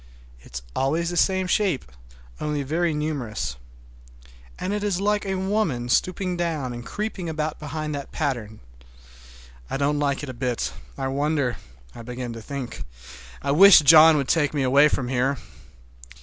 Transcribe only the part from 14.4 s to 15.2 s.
me away from